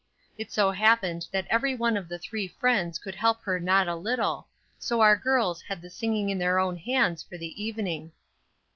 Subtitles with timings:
[0.35, 3.93] It so happened that every one of the three friends could help her not a
[3.95, 4.47] little,
[4.79, 8.11] so our girls had the singing in their own hands for the evening.